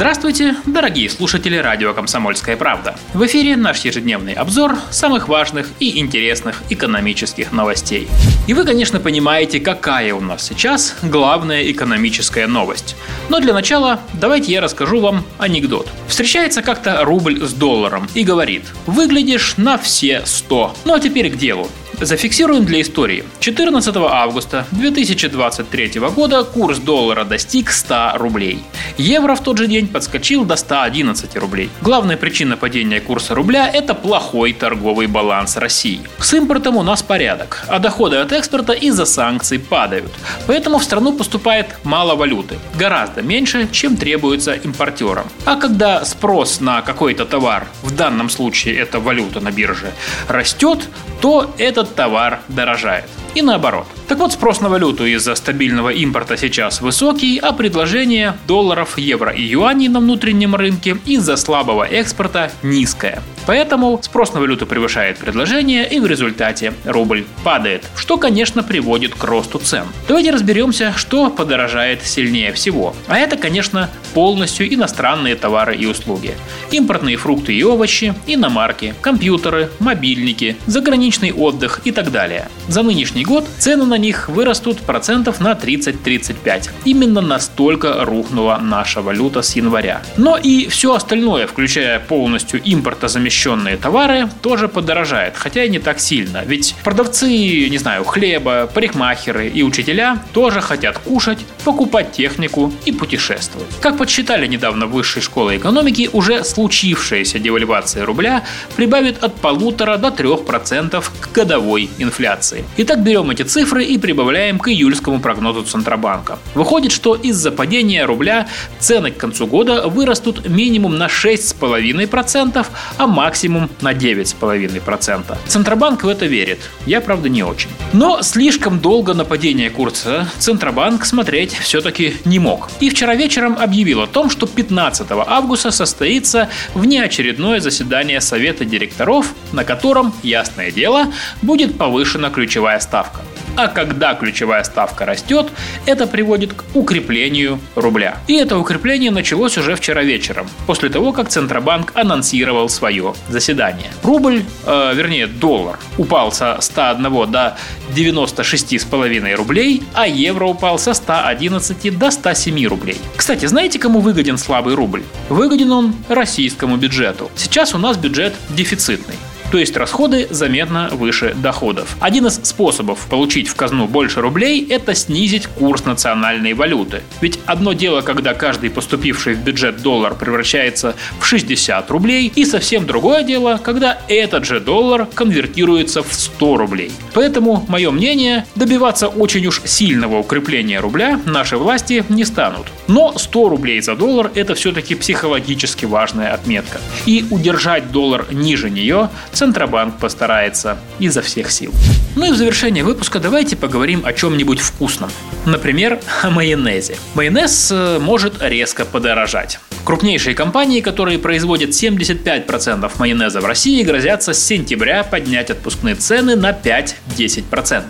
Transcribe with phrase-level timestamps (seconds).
[0.00, 2.96] Здравствуйте, дорогие слушатели радио «Комсомольская правда».
[3.12, 8.08] В эфире наш ежедневный обзор самых важных и интересных экономических новостей.
[8.46, 12.96] И вы, конечно, понимаете, какая у нас сейчас главная экономическая новость.
[13.28, 15.86] Но для начала давайте я расскажу вам анекдот.
[16.08, 20.76] Встречается как-то рубль с долларом и говорит «Выглядишь на все 100».
[20.86, 21.68] Ну а теперь к делу.
[22.00, 23.24] Зафиксируем для истории.
[23.40, 28.62] 14 августа 2023 года курс доллара достиг 100 рублей.
[28.96, 31.68] Евро в тот же день подскочил до 111 рублей.
[31.82, 36.00] Главная причина падения курса рубля– это плохой торговый баланс России.
[36.18, 40.10] С импортом у нас порядок, а доходы от экспорта из-за санкций падают.
[40.46, 45.26] Поэтому в страну поступает мало валюты, гораздо меньше, чем требуется импортерам.
[45.44, 49.92] А когда спрос на какой-то товар, в данном случае это валюта на бирже,
[50.28, 50.88] растет,
[51.20, 53.04] то этот товар дорожает.
[53.34, 53.86] И наоборот.
[54.10, 59.40] Так вот, спрос на валюту из-за стабильного импорта сейчас высокий, а предложение долларов, евро и
[59.40, 63.22] юаней на внутреннем рынке из-за слабого экспорта низкое.
[63.46, 69.22] Поэтому спрос на валюту превышает предложение, и в результате рубль падает, что, конечно, приводит к
[69.22, 69.84] росту цен.
[70.08, 72.94] Давайте разберемся, что подорожает сильнее всего.
[73.06, 76.34] А это, конечно, полностью иностранные товары и услуги.
[76.72, 82.48] Импортные фрукты и овощи, иномарки, компьютеры, мобильники, заграничный отдых и так далее.
[82.68, 86.70] За нынешний год цены на них вырастут процентов на 30-35.
[86.84, 90.02] Именно настолько рухнула наша валюта с января.
[90.16, 96.42] Но и все остальное, включая полностью импортозамещенные товары, тоже подорожает, хотя и не так сильно.
[96.44, 103.68] Ведь продавцы, не знаю, хлеба, парикмахеры и учителя тоже хотят кушать, покупать технику и путешествовать.
[103.80, 108.42] Как подсчитали недавно Высшей школе экономики, уже случившаяся девальвация рубля
[108.76, 112.64] прибавит от полутора до 3% к годовой инфляции.
[112.78, 116.38] Итак, берем эти цифры и прибавляем к июльскому прогнозу Центробанка.
[116.54, 118.46] Выходит, что из-за падения рубля
[118.78, 122.66] цены к концу года вырастут минимум на 6,5%,
[122.98, 125.36] а максимум на 9,5%.
[125.46, 126.60] Центробанк в это верит.
[126.86, 127.68] Я, правда, не очень.
[127.92, 132.68] Но слишком долго на падение курса Центробанк смотреть все-таки не мог.
[132.78, 139.64] И вчера вечером объявил о том, что 15 августа состоится внеочередное заседание Совета директоров, на
[139.64, 141.12] котором, ясное дело,
[141.42, 143.20] будет повышена ключевая ставка.
[143.56, 145.48] А когда ключевая ставка растет,
[145.86, 148.18] это приводит к укреплению рубля.
[148.26, 153.90] И это укрепление началось уже вчера вечером, после того, как Центробанк анонсировал свое заседание.
[154.02, 157.56] Рубль, э, вернее доллар, упал со 101 до
[157.94, 162.98] 96,5 рублей, а евро упал со 111 до 107 рублей.
[163.16, 165.02] Кстати, знаете, кому выгоден слабый рубль?
[165.28, 167.30] Выгоден он российскому бюджету.
[167.36, 169.16] Сейчас у нас бюджет дефицитный
[169.50, 171.96] то есть расходы заметно выше доходов.
[172.00, 177.02] Один из способов получить в казну больше рублей– это снизить курс национальной валюты.
[177.20, 182.86] Ведь одно дело, когда каждый поступивший в бюджет доллар превращается в 60 рублей, и совсем
[182.86, 186.92] другое дело, когда этот же доллар конвертируется в 100 рублей.
[187.12, 192.66] Поэтому, мое мнение, добиваться очень уж сильного укрепления рубля наши власти не станут.
[192.86, 196.80] Но 100 рублей за доллар– это все-таки психологически важная отметка.
[197.06, 199.10] И удержать доллар ниже нее
[199.40, 201.72] Центробанк постарается изо всех сил.
[202.14, 205.08] Ну и в завершение выпуска давайте поговорим о чем-нибудь вкусном.
[205.46, 206.96] Например, о майонезе.
[207.14, 209.58] Майонез э, может резко подорожать.
[209.86, 216.50] Крупнейшие компании, которые производят 75% майонеза в России, грозятся с сентября поднять отпускные цены на
[216.50, 217.84] 5-10%.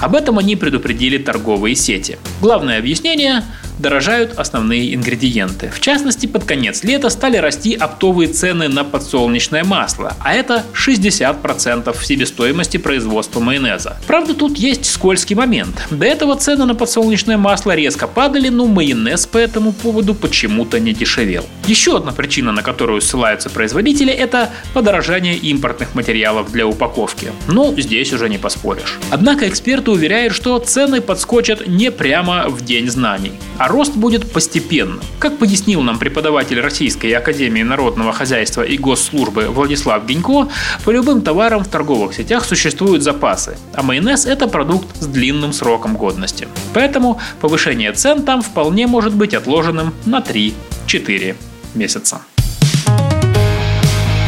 [0.00, 2.16] Об этом они предупредили торговые сети.
[2.40, 3.42] Главное объяснение
[3.78, 5.70] дорожают основные ингредиенты.
[5.70, 11.96] В частности, под конец лета стали расти оптовые цены на подсолнечное масло, а это 60%
[12.04, 13.96] себестоимости производства майонеза.
[14.06, 15.86] Правда, тут есть скользкий момент.
[15.90, 20.92] До этого цены на подсолнечное масло резко падали, но майонез по этому поводу почему-то не
[20.92, 21.44] дешевел.
[21.66, 27.32] Еще одна причина, на которую ссылаются производители, это подорожание импортных материалов для упаковки.
[27.48, 28.98] Ну, здесь уже не поспоришь.
[29.10, 34.30] Однако эксперты уверяют, что цены подскочат не прямо в день знаний, а а рост будет
[34.30, 35.00] постепенно.
[35.18, 40.48] Как пояснил нам преподаватель Российской Академии Народного Хозяйства и Госслужбы Владислав Гинько,
[40.84, 45.96] по любым товарам в торговых сетях существуют запасы, а майонез– это продукт с длинным сроком
[45.96, 46.46] годности.
[46.74, 51.34] Поэтому повышение цен там вполне может быть отложенным на 3-4
[51.74, 52.20] месяца.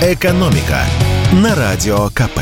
[0.02, 0.80] Экономика
[1.32, 2.40] на радио КП.